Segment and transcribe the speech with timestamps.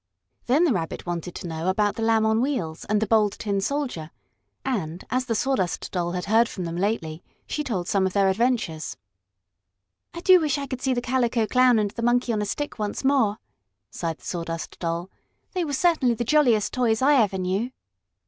[0.47, 3.61] Then the Rabbit wanted to know about the Lamb on Wheels and the Bold Tin
[3.61, 4.09] Soldier,
[4.65, 8.27] and, as the Sawdust Doll had heard from them lately, she told some of their
[8.27, 8.97] adventures.
[10.15, 12.79] "I do wish I could see the Calico Clown and the Monkey on a Stick
[12.79, 13.37] once more,"
[13.91, 15.11] sighed the Sawdust Doll.
[15.53, 17.69] "They were certainly the jolliest toys I ever knew."